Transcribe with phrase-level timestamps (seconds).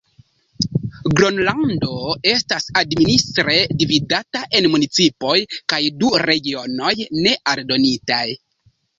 [1.17, 1.97] Gronlando
[2.29, 5.35] estas administre dividata en municipoj
[5.73, 6.95] kaj du regionoj
[7.27, 8.23] ne aldonitaj.